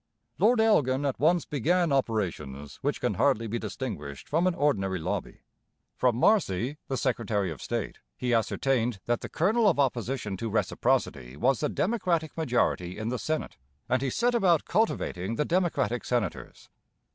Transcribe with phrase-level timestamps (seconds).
[0.39, 5.41] Lord Elgin at once began operations which can hardly be distinguished from an ordinary lobby.
[5.95, 11.37] From Marcy, the secretary of state, he ascertained that the kernel of opposition to reciprocity
[11.37, 16.67] was the Democratic majority in the Senate, and he set about cultivating the Democratic senators.